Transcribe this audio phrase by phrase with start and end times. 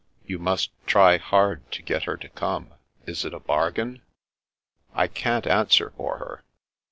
[0.25, 2.73] You must try hard to get her to come.
[3.05, 4.01] Is it a bargain?""
[4.95, 6.43] I can't answer for her."